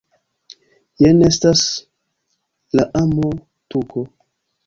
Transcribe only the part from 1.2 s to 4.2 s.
estas la amo-tuko